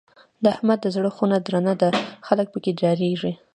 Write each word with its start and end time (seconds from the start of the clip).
د 0.43 0.45
احمد 0.55 0.79
دی 0.83 0.89
زړه 0.95 1.09
خونه 1.15 1.37
درنه 1.47 1.73
ده؛ 1.81 1.89
خلګ 2.27 2.47
په 2.53 2.59
کې 2.63 2.71
ډارېږي. 2.79 3.33